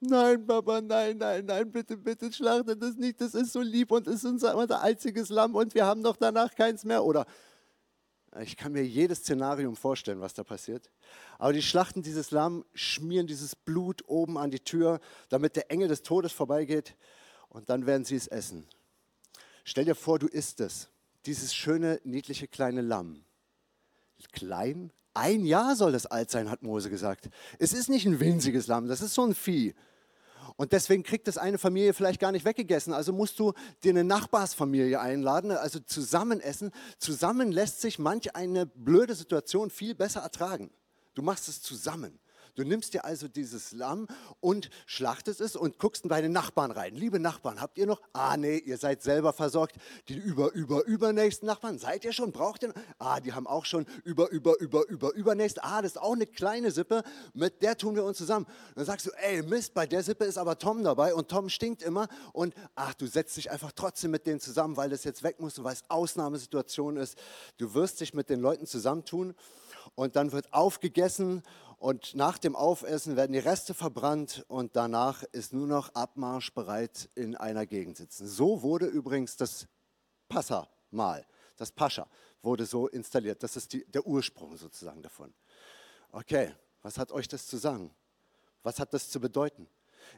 Nein, 0.00 0.44
Papa, 0.46 0.80
nein, 0.80 1.18
nein, 1.18 1.44
nein, 1.44 1.70
bitte, 1.70 1.96
bitte 1.96 2.32
schlachte 2.32 2.76
das 2.76 2.96
nicht. 2.96 3.20
Das 3.20 3.34
ist 3.34 3.52
so 3.52 3.60
lieb 3.60 3.90
und 3.90 4.06
es 4.08 4.16
ist 4.16 4.24
unser, 4.24 4.56
unser 4.56 4.80
einziges 4.80 5.28
Lamm 5.28 5.54
und 5.54 5.74
wir 5.74 5.86
haben 5.86 6.02
doch 6.02 6.16
danach 6.16 6.54
keins 6.54 6.84
mehr. 6.84 7.04
Oder 7.04 7.26
ich 8.40 8.56
kann 8.56 8.72
mir 8.72 8.84
jedes 8.84 9.18
Szenarium 9.18 9.76
vorstellen, 9.76 10.20
was 10.20 10.34
da 10.34 10.42
passiert. 10.42 10.90
Aber 11.38 11.52
die 11.52 11.62
schlachten 11.62 12.02
dieses 12.02 12.30
Lamm, 12.30 12.64
schmieren 12.74 13.26
dieses 13.26 13.54
Blut 13.54 14.02
oben 14.08 14.36
an 14.36 14.50
die 14.50 14.60
Tür, 14.60 15.00
damit 15.28 15.56
der 15.56 15.70
Engel 15.70 15.88
des 15.88 16.02
Todes 16.02 16.32
vorbeigeht 16.32 16.96
und 17.48 17.70
dann 17.70 17.86
werden 17.86 18.04
sie 18.04 18.16
es 18.16 18.26
essen. 18.26 18.66
Stell 19.64 19.84
dir 19.84 19.94
vor, 19.94 20.18
du 20.18 20.26
isst 20.26 20.60
es, 20.60 20.88
dieses 21.26 21.54
schöne, 21.54 22.00
niedliche 22.04 22.48
kleine 22.48 22.82
Lamm 22.82 23.24
klein. 24.32 24.92
Ein 25.14 25.44
Jahr 25.44 25.74
soll 25.76 25.92
das 25.92 26.06
alt 26.06 26.30
sein, 26.30 26.50
hat 26.50 26.62
Mose 26.62 26.90
gesagt. 26.90 27.28
Es 27.58 27.72
ist 27.72 27.88
nicht 27.88 28.06
ein 28.06 28.20
winziges 28.20 28.66
Lamm, 28.66 28.88
das 28.88 29.02
ist 29.02 29.14
so 29.14 29.24
ein 29.24 29.34
Vieh. 29.34 29.74
Und 30.56 30.72
deswegen 30.72 31.02
kriegt 31.02 31.28
das 31.28 31.38
eine 31.38 31.58
Familie 31.58 31.94
vielleicht 31.94 32.20
gar 32.20 32.32
nicht 32.32 32.44
weggegessen. 32.44 32.92
Also 32.92 33.12
musst 33.12 33.38
du 33.38 33.52
dir 33.84 33.90
eine 33.90 34.04
Nachbarsfamilie 34.04 34.98
einladen, 34.98 35.52
also 35.52 35.78
zusammen 35.78 36.40
essen. 36.40 36.72
Zusammen 36.98 37.52
lässt 37.52 37.80
sich 37.80 37.98
manch 37.98 38.34
eine 38.34 38.66
blöde 38.66 39.14
Situation 39.14 39.70
viel 39.70 39.94
besser 39.94 40.20
ertragen. 40.20 40.70
Du 41.14 41.22
machst 41.22 41.48
es 41.48 41.62
zusammen. 41.62 42.18
Du 42.54 42.64
nimmst 42.64 42.94
dir 42.94 43.04
also 43.04 43.28
dieses 43.28 43.72
Lamm 43.72 44.06
und 44.40 44.70
schlachtest 44.86 45.40
es 45.40 45.56
und 45.56 45.78
guckst 45.78 46.04
in 46.04 46.08
deine 46.08 46.28
Nachbarn 46.28 46.70
rein. 46.70 46.94
Liebe 46.94 47.20
Nachbarn, 47.20 47.60
habt 47.60 47.78
ihr 47.78 47.86
noch? 47.86 48.00
Ah, 48.12 48.36
nee, 48.36 48.58
ihr 48.58 48.78
seid 48.78 49.02
selber 49.02 49.32
versorgt. 49.32 49.76
Die 50.08 50.16
über, 50.16 50.52
über, 50.52 50.84
übernächsten 50.84 51.46
Nachbarn, 51.46 51.78
seid 51.78 52.04
ihr 52.04 52.12
schon? 52.12 52.32
Braucht 52.32 52.62
ihr 52.62 52.68
noch? 52.68 52.74
Ah, 52.98 53.20
die 53.20 53.32
haben 53.32 53.46
auch 53.46 53.64
schon 53.64 53.86
über, 54.04 54.30
über, 54.30 54.58
über, 54.60 54.86
über, 54.88 55.12
übernächst. 55.14 55.62
Ah, 55.62 55.82
das 55.82 55.92
ist 55.92 55.98
auch 55.98 56.14
eine 56.14 56.26
kleine 56.26 56.70
Sippe, 56.70 57.02
mit 57.34 57.62
der 57.62 57.76
tun 57.76 57.94
wir 57.94 58.04
uns 58.04 58.18
zusammen. 58.18 58.46
dann 58.74 58.84
sagst 58.84 59.06
du, 59.06 59.10
ey, 59.22 59.42
Mist, 59.42 59.74
bei 59.74 59.86
der 59.86 60.02
Sippe 60.02 60.24
ist 60.24 60.38
aber 60.38 60.58
Tom 60.58 60.82
dabei 60.82 61.14
und 61.14 61.28
Tom 61.28 61.48
stinkt 61.48 61.82
immer. 61.82 62.08
Und 62.32 62.54
ach, 62.74 62.94
du 62.94 63.06
setzt 63.06 63.36
dich 63.36 63.50
einfach 63.50 63.72
trotzdem 63.72 64.10
mit 64.10 64.26
denen 64.26 64.40
zusammen, 64.40 64.76
weil 64.76 64.90
das 64.90 65.04
jetzt 65.04 65.22
weg 65.22 65.40
muss 65.40 65.58
und 65.58 65.64
weil 65.64 65.74
es 65.74 65.82
Ausnahmesituation 65.88 66.96
ist. 66.96 67.18
Du 67.56 67.74
wirst 67.74 68.00
dich 68.00 68.14
mit 68.14 68.30
den 68.30 68.40
Leuten 68.40 68.66
zusammentun 68.66 69.34
und 69.94 70.16
dann 70.16 70.32
wird 70.32 70.52
aufgegessen 70.52 71.42
und 71.78 72.14
nach 72.14 72.38
dem 72.38 72.56
Aufessen 72.56 73.16
werden 73.16 73.32
die 73.32 73.38
Reste 73.38 73.72
verbrannt 73.72 74.44
und 74.48 74.74
danach 74.74 75.22
ist 75.32 75.52
nur 75.52 75.66
noch 75.66 75.94
Abmarsch 75.94 76.52
bereit 76.52 77.08
in 77.14 77.36
einer 77.36 77.66
Gegend 77.66 77.96
sitzen. 77.96 78.26
So 78.26 78.62
wurde 78.62 78.86
übrigens 78.86 79.36
das 79.36 79.66
Passamal, 80.28 81.24
Das 81.56 81.72
Pascha 81.72 82.06
wurde 82.42 82.66
so 82.66 82.88
installiert. 82.88 83.42
Das 83.42 83.56
ist 83.56 83.72
die, 83.72 83.84
der 83.86 84.06
Ursprung 84.06 84.56
sozusagen 84.56 85.02
davon. 85.02 85.32
Okay, 86.12 86.54
was 86.82 86.98
hat 86.98 87.12
euch 87.12 87.28
das 87.28 87.46
zu 87.46 87.56
sagen? 87.56 87.94
Was 88.62 88.78
hat 88.78 88.92
das 88.92 89.08
zu 89.08 89.20
bedeuten? 89.20 89.68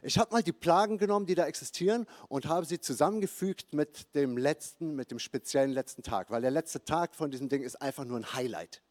Ich 0.01 0.17
habe 0.17 0.31
mal 0.31 0.43
die 0.43 0.53
Plagen 0.53 0.97
genommen, 0.97 1.25
die 1.25 1.35
da 1.35 1.45
existieren, 1.45 2.07
und 2.27 2.45
habe 2.45 2.65
sie 2.65 2.79
zusammengefügt 2.79 3.73
mit 3.73 4.15
dem 4.15 4.37
letzten, 4.37 4.95
mit 4.95 5.11
dem 5.11 5.19
speziellen 5.19 5.71
letzten 5.71 6.01
Tag, 6.01 6.31
weil 6.31 6.41
der 6.41 6.51
letzte 6.51 6.83
Tag 6.83 7.15
von 7.15 7.29
diesem 7.29 7.49
Ding 7.49 7.61
ist 7.63 7.81
einfach 7.81 8.05
nur 8.05 8.17
ein 8.17 8.33
Highlight. 8.33 8.81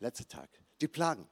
Letzter 0.00 0.28
Tag. 0.28 0.50
Die 0.80 0.88
Plagen. 0.88 1.28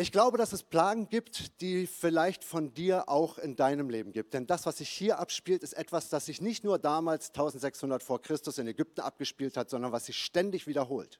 Ich 0.00 0.12
glaube, 0.12 0.38
dass 0.38 0.52
es 0.52 0.62
Plagen 0.62 1.08
gibt, 1.08 1.60
die 1.60 1.88
vielleicht 1.88 2.44
von 2.44 2.72
dir 2.72 3.08
auch 3.08 3.36
in 3.36 3.56
deinem 3.56 3.90
Leben 3.90 4.12
gibt. 4.12 4.32
Denn 4.32 4.46
das, 4.46 4.64
was 4.64 4.78
sich 4.78 4.88
hier 4.88 5.18
abspielt, 5.18 5.64
ist 5.64 5.72
etwas, 5.72 6.08
das 6.08 6.26
sich 6.26 6.40
nicht 6.40 6.62
nur 6.62 6.78
damals 6.78 7.30
1600 7.30 8.00
vor 8.00 8.22
Christus 8.22 8.58
in 8.58 8.68
Ägypten 8.68 9.00
abgespielt 9.00 9.56
hat, 9.56 9.70
sondern 9.70 9.90
was 9.90 10.06
sich 10.06 10.16
ständig 10.16 10.68
wiederholt. 10.68 11.18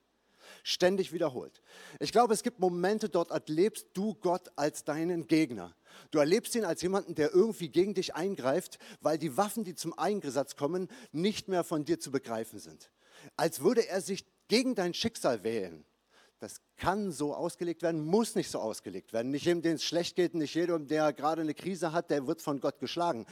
Ständig 0.62 1.12
wiederholt. 1.12 1.60
Ich 1.98 2.12
glaube, 2.12 2.32
es 2.32 2.44
gibt 2.44 2.60
Momente, 2.60 3.08
dort 3.08 3.32
erlebst 3.32 3.88
du 3.94 4.14
Gott 4.14 4.48
als 4.54 4.84
deinen 4.84 5.26
Gegner. 5.26 5.74
Du 6.12 6.20
erlebst 6.20 6.54
ihn 6.54 6.64
als 6.64 6.80
jemanden, 6.80 7.16
der 7.16 7.34
irgendwie 7.34 7.70
gegen 7.70 7.94
dich 7.94 8.14
eingreift, 8.14 8.78
weil 9.00 9.18
die 9.18 9.36
Waffen, 9.36 9.64
die 9.64 9.74
zum 9.74 9.98
Eingesatz 9.98 10.54
kommen, 10.54 10.86
nicht 11.10 11.48
mehr 11.48 11.64
von 11.64 11.84
dir 11.84 11.98
zu 11.98 12.12
begreifen 12.12 12.60
sind. 12.60 12.92
Als 13.36 13.60
würde 13.60 13.88
er 13.88 14.00
sich 14.00 14.24
gegen 14.46 14.76
dein 14.76 14.94
Schicksal 14.94 15.42
wählen. 15.42 15.84
Das 16.40 16.60
kann 16.76 17.10
so 17.10 17.34
ausgelegt 17.34 17.82
werden, 17.82 18.04
muss 18.04 18.36
nicht 18.36 18.50
so 18.50 18.60
ausgelegt 18.60 19.12
werden. 19.12 19.32
Nicht 19.32 19.44
jedem, 19.44 19.62
dem 19.62 19.74
es 19.74 19.84
schlecht 19.84 20.14
geht, 20.14 20.34
nicht 20.34 20.54
jedem, 20.54 20.86
der 20.86 21.12
gerade 21.12 21.42
eine 21.42 21.54
Krise 21.54 21.92
hat, 21.92 22.10
der 22.10 22.26
wird 22.28 22.42
von 22.42 22.60
Gott 22.60 22.78
geschlagen. 22.78 23.26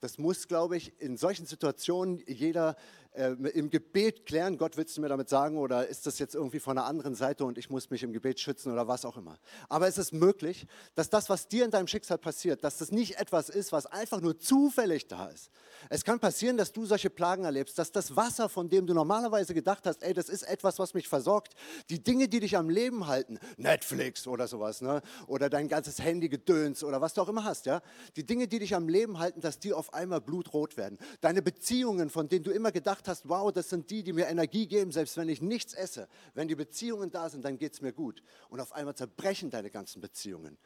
Das 0.00 0.16
muss, 0.16 0.48
glaube 0.48 0.76
ich, 0.76 0.98
in 1.00 1.16
solchen 1.16 1.44
Situationen 1.44 2.22
jeder 2.26 2.76
äh, 3.18 3.32
im 3.50 3.68
Gebet 3.68 4.24
klären, 4.26 4.58
Gott 4.58 4.76
willst 4.76 4.96
du 4.96 5.00
mir 5.00 5.08
damit 5.08 5.28
sagen, 5.28 5.58
oder 5.58 5.86
ist 5.88 6.06
das 6.06 6.18
jetzt 6.20 6.34
irgendwie 6.36 6.60
von 6.60 6.78
einer 6.78 6.86
anderen 6.86 7.16
Seite 7.16 7.44
und 7.44 7.58
ich 7.58 7.68
muss 7.68 7.90
mich 7.90 8.04
im 8.04 8.12
Gebet 8.12 8.38
schützen 8.38 8.72
oder 8.72 8.86
was 8.86 9.04
auch 9.04 9.16
immer. 9.16 9.38
Aber 9.68 9.88
es 9.88 9.98
ist 9.98 10.12
möglich, 10.12 10.66
dass 10.94 11.10
das, 11.10 11.28
was 11.28 11.48
dir 11.48 11.64
in 11.64 11.72
deinem 11.72 11.88
Schicksal 11.88 12.18
passiert, 12.18 12.62
dass 12.62 12.78
das 12.78 12.92
nicht 12.92 13.18
etwas 13.18 13.48
ist, 13.48 13.72
was 13.72 13.86
einfach 13.86 14.20
nur 14.20 14.38
zufällig 14.38 15.08
da 15.08 15.26
ist. 15.26 15.50
Es 15.90 16.04
kann 16.04 16.20
passieren, 16.20 16.56
dass 16.56 16.72
du 16.72 16.86
solche 16.86 17.10
Plagen 17.10 17.44
erlebst, 17.44 17.78
dass 17.78 17.90
das 17.90 18.14
Wasser, 18.14 18.48
von 18.48 18.68
dem 18.68 18.86
du 18.86 18.94
normalerweise 18.94 19.52
gedacht 19.52 19.86
hast, 19.86 20.02
ey, 20.04 20.14
das 20.14 20.28
ist 20.28 20.42
etwas, 20.42 20.78
was 20.78 20.94
mich 20.94 21.08
versorgt, 21.08 21.54
die 21.90 22.02
Dinge, 22.02 22.28
die 22.28 22.38
dich 22.38 22.56
am 22.56 22.70
Leben 22.70 23.08
halten, 23.08 23.40
Netflix 23.56 24.28
oder 24.28 24.46
sowas, 24.46 24.80
ne? 24.80 25.02
oder 25.26 25.50
dein 25.50 25.66
ganzes 25.66 25.98
Handy 25.98 26.28
gedöns 26.28 26.84
oder 26.84 27.00
was 27.00 27.14
du 27.14 27.22
auch 27.22 27.28
immer 27.28 27.44
hast, 27.44 27.66
ja, 27.66 27.82
die 28.16 28.24
Dinge, 28.24 28.46
die 28.46 28.60
dich 28.60 28.76
am 28.76 28.88
Leben 28.88 29.18
halten, 29.18 29.40
dass 29.40 29.58
die 29.58 29.72
auf 29.72 29.92
einmal 29.92 30.20
blutrot 30.20 30.76
werden. 30.76 30.98
Deine 31.20 31.42
Beziehungen, 31.42 32.10
von 32.10 32.28
denen 32.28 32.44
du 32.44 32.52
immer 32.52 32.70
gedacht 32.70 33.07
hast, 33.08 33.28
wow, 33.28 33.50
das 33.52 33.68
sind 33.68 33.90
die, 33.90 34.02
die 34.02 34.12
mir 34.12 34.26
Energie 34.26 34.66
geben, 34.66 34.92
selbst 34.92 35.16
wenn 35.16 35.28
ich 35.28 35.42
nichts 35.42 35.74
esse. 35.74 36.08
Wenn 36.34 36.48
die 36.48 36.54
Beziehungen 36.54 37.10
da 37.10 37.28
sind, 37.28 37.44
dann 37.44 37.58
geht 37.58 37.72
es 37.72 37.80
mir 37.80 37.92
gut. 37.92 38.22
Und 38.48 38.60
auf 38.60 38.72
einmal 38.72 38.94
zerbrechen 38.94 39.50
deine 39.50 39.70
ganzen 39.70 40.00
Beziehungen. 40.00 40.58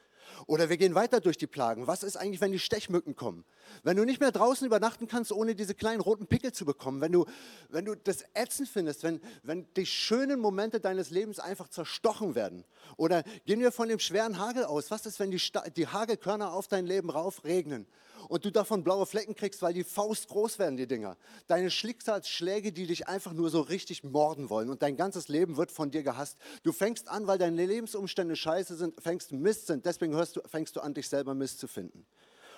Oder 0.47 0.69
wir 0.69 0.77
gehen 0.77 0.95
weiter 0.95 1.21
durch 1.21 1.37
die 1.37 1.47
Plagen. 1.47 1.87
Was 1.87 2.03
ist 2.03 2.17
eigentlich, 2.17 2.41
wenn 2.41 2.53
die 2.53 2.59
Stechmücken 2.59 3.15
kommen? 3.15 3.45
Wenn 3.83 3.97
du 3.97 4.05
nicht 4.05 4.21
mehr 4.21 4.33
draußen 4.33 4.67
übernachten 4.67 5.09
kannst, 5.09 5.33
ohne 5.33 5.55
diese 5.55 5.75
kleinen 5.75 6.01
roten 6.01 6.27
Pickel 6.27 6.53
zu 6.53 6.65
bekommen. 6.65 7.01
Wenn 7.01 7.13
du, 7.13 7.27
wenn 7.69 7.85
du 7.85 7.95
das 7.95 8.25
ätzend 8.35 8.69
findest, 8.69 9.03
wenn, 9.03 9.21
wenn 9.43 9.67
die 9.75 9.87
schönen 9.87 10.41
Momente 10.41 10.81
deines 10.81 11.11
Lebens 11.11 11.39
einfach 11.39 11.69
zerstochen 11.69 12.35
werden. 12.35 12.65
Oder 12.97 13.23
gehen 13.47 13.61
wir 13.61 13.73
von 13.73 13.89
dem 13.89 13.99
schweren 13.99 14.39
Hagel 14.39 14.65
aus. 14.65 14.91
Was 14.91 15.07
ist, 15.07 15.21
wenn 15.21 15.31
die, 15.31 15.41
die 15.77 15.87
Hagelkörner 15.87 16.53
auf 16.53 16.69
dein 16.69 16.87
Leben 16.87 17.11
rauf 17.11 17.45
regnen? 17.45 17.87
Und 18.29 18.45
du 18.45 18.51
davon 18.51 18.85
blaue 18.85 19.07
Flecken 19.07 19.35
kriegst, 19.35 19.63
weil 19.63 19.75
die 19.75 19.85
Faust 19.85 20.29
groß 20.29 20.59
werden, 20.59 20.77
die 20.77 20.87
Dinger. 20.87 21.17
Deine 21.47 21.71
Schicksalsschläge, 21.71 22.73
die 22.73 22.87
dich 22.87 23.09
einfach 23.09 23.33
nur 23.33 23.51
so 23.51 23.61
richtig 23.61 24.05
morden 24.05 24.51
wollen 24.51 24.71
und 24.71 24.83
dein 24.83 24.97
ganzes 24.97 25.29
Leben 25.29 25.57
wird 25.57 25.73
von 25.73 25.91
dir 25.91 26.03
gehasst. 26.03 26.39
Du 26.63 26.73
fängst 26.73 27.09
an, 27.09 27.27
weil 27.27 27.39
deine 27.39 27.65
Lebensumstände 27.65 28.37
scheiße 28.37 28.77
sind, 28.77 29.01
fängst 29.01 29.33
Mist 29.33 29.67
sind, 29.67 29.87
deswegen 29.87 30.15
hörst 30.15 30.37
du, 30.37 30.41
fängst 30.47 30.77
du 30.77 30.81
an, 30.81 30.95
dich 30.95 31.09
selber 31.09 31.35
Mist 31.35 31.59
zu 31.59 31.69
finden. 31.69 32.07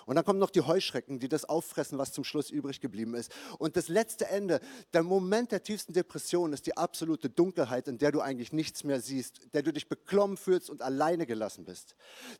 Und 0.06 0.16
dann 0.16 0.24
kommen 0.24 0.38
noch 0.38 0.50
die 0.50 0.60
Heuschrecken, 0.60 1.18
die 1.18 1.28
das 1.28 1.44
auffressen, 1.44 1.98
was 1.98 2.12
zum 2.12 2.24
Schluss 2.24 2.50
übrig 2.50 2.80
geblieben 2.80 3.14
ist. 3.14 3.32
Und 3.58 3.76
das 3.76 3.88
letzte 3.88 4.26
Ende, 4.26 4.60
der 4.92 5.02
Moment 5.02 5.52
der 5.52 5.62
tiefsten 5.62 5.92
Depression 5.92 6.52
ist 6.52 6.66
die 6.66 6.76
absolute 6.76 7.30
Dunkelheit, 7.30 7.88
in 7.88 7.98
der 7.98 8.12
du 8.12 8.20
eigentlich 8.20 8.52
nichts 8.52 8.84
mehr 8.84 9.00
siehst, 9.00 9.54
der 9.54 9.62
du 9.62 9.72
dich 9.72 9.88
beklommen 9.88 10.36
fühlst 10.36 10.70
und 10.70 10.82
alleine 10.82 11.26
gelassen 11.26 11.64
bist. 11.64 11.94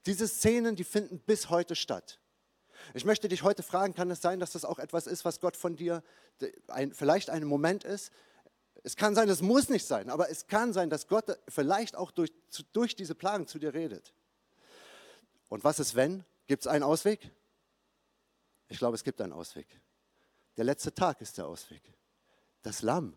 Diese 0.07 0.28
Szenen, 0.28 0.76
die 0.76 0.85
finden 0.85 1.19
bis 1.21 1.50
heute 1.50 1.75
statt. 1.75 2.21
Ich 2.93 3.05
möchte 3.05 3.29
dich 3.29 3.43
heute 3.43 3.62
fragen, 3.62 3.95
kann 3.95 4.11
es 4.11 4.21
sein, 4.21 4.41
dass 4.41 4.53
das 4.53 4.64
auch 4.64 4.79
etwas 4.79 5.07
ist, 5.07 5.25
was 5.25 5.41
Gott 5.41 5.57
von 5.57 5.76
dir 5.76 6.03
ein, 6.69 6.93
vielleicht 6.93 7.31
ein 7.31 7.45
Moment 7.45 7.85
ist? 7.85 8.12
Es 8.83 8.97
kann 8.97 9.14
sein, 9.14 9.29
es 9.29 9.41
muss 9.41 9.71
nicht 9.71 9.87
sein, 9.87 10.11
aber 10.11 10.29
es 10.31 10.47
kann 10.47 10.73
sein, 10.73 10.91
dass 10.91 11.09
Gott 11.09 11.38
vielleicht 11.49 11.97
auch 11.97 12.11
durch, 12.11 12.33
durch 12.73 12.95
diese 12.95 13.14
Plagen 13.14 13.47
zu 13.47 13.59
dir 13.59 13.73
redet. 13.73 14.12
Und 15.49 15.64
was 15.64 15.79
ist 15.79 15.95
wenn? 15.95 16.25
Gibt 16.47 16.64
es 16.64 16.67
einen 16.67 16.83
Ausweg? 16.83 17.31
Ich 18.69 18.79
glaube, 18.79 18.95
es 18.97 19.05
gibt 19.05 19.21
einen 19.21 19.33
Ausweg. 19.33 19.67
Der 20.57 20.64
letzte 20.64 20.93
Tag 20.93 21.21
ist 21.21 21.38
der 21.38 21.47
Ausweg. 21.47 21.83
Das 22.62 22.83
Lamm. 22.83 23.17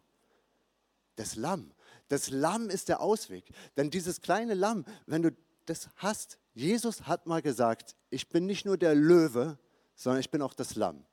Das 1.16 1.36
Lamm. 1.36 1.74
Das 2.08 2.30
Lamm 2.30 2.70
ist 2.70 2.90
der 2.90 3.02
Ausweg. 3.02 3.46
Denn 3.76 3.90
dieses 3.90 4.22
kleine 4.22 4.54
Lamm, 4.54 4.86
wenn 5.06 5.24
du 5.24 5.32
das 5.66 5.90
hast. 5.98 6.40
Jesus 6.58 7.04
hat 7.04 7.28
mal 7.28 7.44
gesagt, 7.44 7.96
ich 8.10 8.30
bin 8.30 8.48
nicht 8.48 8.66
nur 8.66 8.80
der 8.80 8.96
Löwe, 8.96 9.60
sondern 9.94 10.22
ich 10.22 10.32
bin 10.32 10.42
auch 10.42 10.56
das 10.56 10.74
Lamm. 10.74 11.06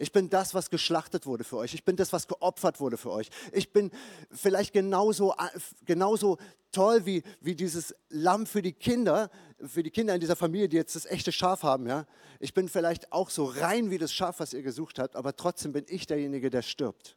Ich 0.00 0.10
bin 0.10 0.28
das, 0.28 0.54
was 0.54 0.70
geschlachtet 0.70 1.24
wurde 1.24 1.44
für 1.44 1.56
euch. 1.56 1.72
Ich 1.72 1.84
bin 1.84 1.94
das, 1.94 2.12
was 2.12 2.26
geopfert 2.26 2.80
wurde 2.80 2.96
für 2.96 3.12
euch. 3.12 3.30
Ich 3.52 3.72
bin 3.72 3.92
vielleicht 4.32 4.72
genauso, 4.72 5.36
genauso 5.84 6.38
toll 6.72 7.06
wie, 7.06 7.22
wie 7.40 7.54
dieses 7.54 7.94
Lamm 8.08 8.44
für 8.44 8.60
die 8.60 8.72
Kinder, 8.72 9.30
für 9.64 9.84
die 9.84 9.92
Kinder 9.92 10.14
in 10.14 10.20
dieser 10.20 10.34
Familie, 10.34 10.68
die 10.68 10.76
jetzt 10.76 10.96
das 10.96 11.06
echte 11.06 11.30
Schaf 11.30 11.62
haben. 11.62 11.86
Ja? 11.86 12.04
Ich 12.40 12.52
bin 12.52 12.68
vielleicht 12.68 13.12
auch 13.12 13.30
so 13.30 13.44
rein 13.44 13.92
wie 13.92 13.98
das 13.98 14.12
Schaf, 14.12 14.40
was 14.40 14.52
ihr 14.52 14.62
gesucht 14.62 14.98
habt, 14.98 15.14
aber 15.14 15.36
trotzdem 15.36 15.72
bin 15.72 15.86
ich 15.86 16.08
derjenige, 16.08 16.50
der 16.50 16.62
stirbt. 16.62 17.16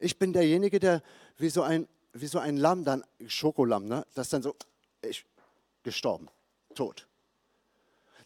Ich 0.00 0.18
bin 0.18 0.32
derjenige, 0.32 0.80
der 0.80 1.00
wie 1.36 1.48
so 1.48 1.62
ein, 1.62 1.86
wie 2.12 2.26
so 2.26 2.40
ein 2.40 2.56
Lamm, 2.56 2.84
dann 2.84 3.04
Schokolamm, 3.28 3.86
ne? 3.86 4.04
das 4.14 4.30
dann 4.30 4.42
so, 4.42 4.56
ich, 5.00 5.24
gestorben, 5.84 6.26
tot. 6.74 7.06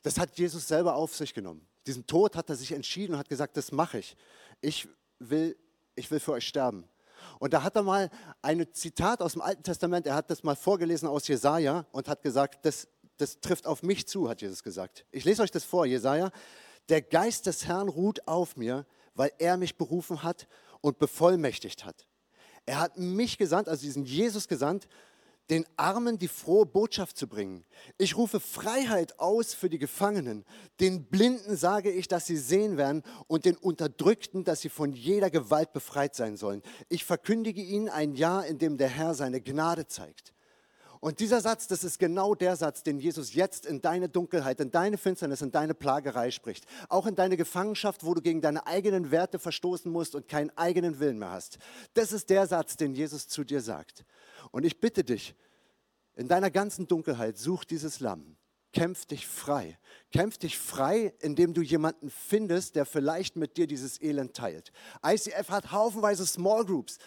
Das 0.04 0.18
hat 0.18 0.38
Jesus 0.38 0.68
selber 0.68 0.94
auf 0.94 1.16
sich 1.16 1.32
genommen. 1.32 1.66
Diesen 1.86 2.06
Tod 2.06 2.36
hat 2.36 2.50
er 2.50 2.56
sich 2.56 2.72
entschieden 2.72 3.14
und 3.14 3.18
hat 3.18 3.28
gesagt, 3.28 3.56
das 3.56 3.72
mache 3.72 3.98
ich. 3.98 4.16
Ich 4.60 4.86
will, 5.18 5.56
ich 5.94 6.10
will 6.10 6.20
für 6.20 6.32
euch 6.32 6.46
sterben. 6.46 6.84
Und 7.38 7.54
da 7.54 7.62
hat 7.62 7.74
er 7.74 7.82
mal 7.82 8.10
ein 8.42 8.66
Zitat 8.74 9.22
aus 9.22 9.32
dem 9.32 9.40
Alten 9.40 9.62
Testament, 9.62 10.06
er 10.06 10.14
hat 10.14 10.30
das 10.30 10.42
mal 10.42 10.56
vorgelesen 10.56 11.08
aus 11.08 11.26
Jesaja 11.26 11.86
und 11.90 12.06
hat 12.06 12.22
gesagt, 12.22 12.66
das, 12.66 12.86
das 13.16 13.40
trifft 13.40 13.66
auf 13.66 13.82
mich 13.82 14.06
zu, 14.06 14.28
hat 14.28 14.42
Jesus 14.42 14.62
gesagt. 14.62 15.06
Ich 15.10 15.24
lese 15.24 15.42
euch 15.42 15.50
das 15.50 15.64
vor, 15.64 15.86
Jesaja. 15.86 16.30
Der 16.90 17.00
Geist 17.00 17.46
des 17.46 17.66
Herrn 17.66 17.88
ruht 17.88 18.28
auf 18.28 18.56
mir, 18.56 18.84
weil 19.14 19.32
er 19.38 19.56
mich 19.56 19.78
berufen 19.78 20.22
hat 20.22 20.48
und 20.82 20.98
bevollmächtigt 20.98 21.86
hat. 21.86 22.06
Er 22.66 22.78
hat 22.78 22.98
mich 22.98 23.38
gesandt, 23.38 23.70
also 23.70 23.82
diesen 23.82 24.04
Jesus 24.04 24.48
gesandt, 24.48 24.86
den 25.50 25.66
Armen 25.76 26.18
die 26.18 26.28
frohe 26.28 26.66
Botschaft 26.66 27.16
zu 27.16 27.26
bringen. 27.26 27.64
Ich 27.98 28.16
rufe 28.16 28.40
Freiheit 28.40 29.18
aus 29.18 29.54
für 29.54 29.68
die 29.68 29.78
Gefangenen. 29.78 30.44
Den 30.80 31.04
Blinden 31.04 31.56
sage 31.56 31.90
ich, 31.90 32.08
dass 32.08 32.26
sie 32.26 32.36
sehen 32.36 32.76
werden 32.76 33.02
und 33.26 33.44
den 33.44 33.56
Unterdrückten, 33.56 34.44
dass 34.44 34.62
sie 34.62 34.70
von 34.70 34.92
jeder 34.92 35.30
Gewalt 35.30 35.72
befreit 35.72 36.14
sein 36.14 36.36
sollen. 36.36 36.62
Ich 36.88 37.04
verkündige 37.04 37.60
ihnen 37.60 37.88
ein 37.88 38.14
Jahr, 38.14 38.46
in 38.46 38.58
dem 38.58 38.78
der 38.78 38.88
Herr 38.88 39.14
seine 39.14 39.40
Gnade 39.40 39.86
zeigt. 39.86 40.34
Und 41.04 41.20
dieser 41.20 41.42
Satz, 41.42 41.66
das 41.66 41.84
ist 41.84 41.98
genau 41.98 42.34
der 42.34 42.56
Satz, 42.56 42.82
den 42.82 42.98
Jesus 42.98 43.34
jetzt 43.34 43.66
in 43.66 43.82
deine 43.82 44.08
Dunkelheit, 44.08 44.58
in 44.60 44.70
deine 44.70 44.96
Finsternis, 44.96 45.42
in 45.42 45.52
deine 45.52 45.74
Plagerei 45.74 46.30
spricht. 46.30 46.64
Auch 46.88 47.06
in 47.06 47.14
deine 47.14 47.36
Gefangenschaft, 47.36 48.06
wo 48.06 48.14
du 48.14 48.22
gegen 48.22 48.40
deine 48.40 48.66
eigenen 48.66 49.10
Werte 49.10 49.38
verstoßen 49.38 49.92
musst 49.92 50.14
und 50.14 50.28
keinen 50.28 50.48
eigenen 50.56 51.00
Willen 51.00 51.18
mehr 51.18 51.30
hast. 51.30 51.58
Das 51.92 52.10
ist 52.12 52.30
der 52.30 52.46
Satz, 52.46 52.78
den 52.78 52.94
Jesus 52.94 53.28
zu 53.28 53.44
dir 53.44 53.60
sagt. 53.60 54.06
Und 54.50 54.64
ich 54.64 54.80
bitte 54.80 55.04
dich, 55.04 55.34
in 56.16 56.28
deiner 56.28 56.50
ganzen 56.50 56.86
Dunkelheit, 56.86 57.38
such 57.38 57.64
dieses 57.64 58.00
Lamm. 58.00 58.36
Kämpf 58.72 59.06
dich 59.06 59.26
frei. 59.26 59.78
Kämpf 60.12 60.38
dich 60.38 60.58
frei, 60.58 61.14
indem 61.20 61.54
du 61.54 61.62
jemanden 61.62 62.10
findest, 62.10 62.74
der 62.74 62.86
vielleicht 62.86 63.36
mit 63.36 63.56
dir 63.56 63.66
dieses 63.66 64.00
Elend 64.02 64.34
teilt. 64.34 64.72
ICF 65.04 65.48
hat 65.48 65.70
haufenweise 65.70 66.26
Small 66.26 66.64
Groups. 66.64 66.98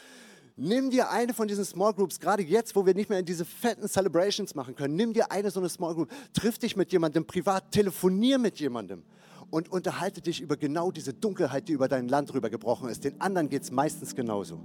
Nimm 0.55 0.89
dir 0.89 1.11
eine 1.11 1.33
von 1.33 1.47
diesen 1.47 1.65
Small 1.65 1.93
Groups, 1.93 2.19
gerade 2.19 2.41
jetzt, 2.41 2.75
wo 2.75 2.85
wir 2.85 2.95
nicht 2.95 3.09
mehr 3.09 3.19
in 3.19 3.25
diese 3.25 3.45
fetten 3.45 3.87
Celebrations 3.87 4.55
machen 4.55 4.75
können. 4.75 4.95
Nimm 4.95 5.13
dir 5.13 5.31
eine 5.31 5.51
so 5.51 5.59
eine 5.59 5.69
Small 5.69 5.93
Group, 5.93 6.09
triff 6.33 6.57
dich 6.57 6.75
mit 6.75 6.91
jemandem 6.91 7.27
privat, 7.27 7.71
telefonier 7.71 8.39
mit 8.39 8.59
jemandem 8.59 9.03
und 9.51 9.69
unterhalte 9.69 10.21
dich 10.21 10.41
über 10.41 10.57
genau 10.57 10.89
diese 10.91 11.13
Dunkelheit, 11.13 11.67
die 11.67 11.73
über 11.73 11.87
dein 11.87 12.07
Land 12.07 12.33
rübergebrochen 12.33 12.89
ist. 12.89 13.03
Den 13.03 13.21
anderen 13.21 13.49
geht 13.49 13.63
es 13.63 13.71
meistens 13.71 14.15
genauso. 14.15 14.59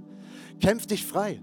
Kämpf 0.61 0.87
dich 0.87 1.05
frei. 1.05 1.41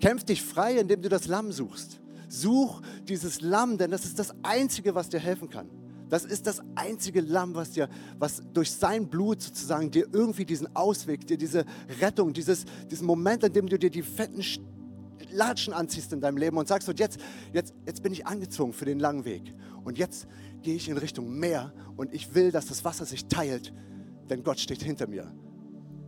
Kämpf 0.00 0.24
dich 0.24 0.42
frei, 0.42 0.78
indem 0.78 1.02
du 1.02 1.08
das 1.08 1.26
Lamm 1.26 1.52
suchst. 1.52 2.00
Such 2.28 2.80
dieses 3.04 3.40
Lamm, 3.40 3.78
denn 3.78 3.90
das 3.90 4.04
ist 4.04 4.18
das 4.18 4.34
Einzige, 4.42 4.94
was 4.94 5.08
dir 5.08 5.20
helfen 5.20 5.48
kann. 5.48 5.68
Das 6.08 6.24
ist 6.24 6.46
das 6.46 6.60
einzige 6.74 7.20
Lamm, 7.20 7.54
was 7.54 7.72
dir, 7.72 7.88
was 8.18 8.42
durch 8.52 8.70
sein 8.70 9.08
Blut 9.08 9.40
sozusagen 9.40 9.90
dir 9.90 10.06
irgendwie 10.12 10.44
diesen 10.44 10.74
Ausweg, 10.76 11.26
dir 11.26 11.38
diese 11.38 11.64
Rettung, 12.00 12.32
dieses, 12.32 12.64
diesen 12.90 13.06
Moment, 13.06 13.42
in 13.44 13.52
dem 13.52 13.68
du 13.68 13.78
dir 13.78 13.90
die 13.90 14.02
fetten 14.02 14.42
Latschen 15.32 15.72
anziehst 15.72 16.12
in 16.12 16.20
deinem 16.20 16.36
Leben 16.36 16.56
und 16.56 16.68
sagst, 16.68 16.88
und 16.88 17.00
jetzt, 17.00 17.18
jetzt, 17.52 17.74
jetzt 17.86 18.02
bin 18.02 18.12
ich 18.12 18.26
angezogen 18.26 18.72
für 18.72 18.84
den 18.84 18.98
langen 18.98 19.24
Weg. 19.24 19.54
Und 19.82 19.98
jetzt 19.98 20.26
gehe 20.62 20.76
ich 20.76 20.88
in 20.88 20.96
Richtung 20.96 21.38
Meer 21.38 21.72
und 21.96 22.14
ich 22.14 22.34
will, 22.34 22.50
dass 22.50 22.66
das 22.66 22.84
Wasser 22.84 23.04
sich 23.04 23.26
teilt, 23.26 23.72
denn 24.30 24.42
Gott 24.42 24.60
steht 24.60 24.82
hinter 24.82 25.06
mir 25.06 25.32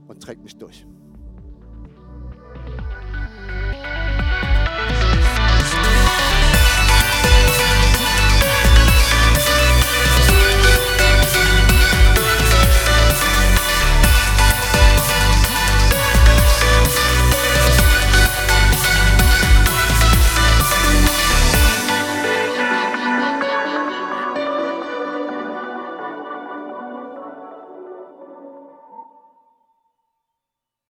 und 0.07 0.23
trägt 0.23 0.43
mich 0.43 0.57
durch. 0.57 0.87